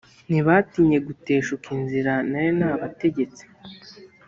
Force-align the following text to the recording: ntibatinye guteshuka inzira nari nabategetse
ntibatinye 0.29 0.97
guteshuka 1.07 1.67
inzira 1.77 2.13
nari 2.29 2.51
nabategetse 2.59 3.43